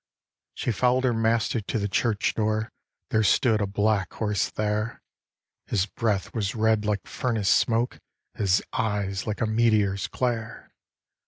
She 0.55 0.71
follow'd 0.71 1.03
her 1.03 1.13
Master 1.13 1.61
to 1.61 1.77
the 1.77 1.87
church 1.87 2.33
door, 2.33 2.69
There 3.11 3.21
stood 3.21 3.61
a 3.61 3.67
black 3.67 4.13
horse 4.13 4.49
there; 4.49 4.99
His 5.67 5.85
breath 5.85 6.33
was 6.33 6.55
red 6.55 6.85
like 6.85 7.05
furnace 7.05 7.49
smoke, 7.51 7.99
His 8.33 8.63
eyes 8.73 9.27
like 9.27 9.41
a 9.41 9.45
meteor's 9.45 10.07
glare. 10.07 10.71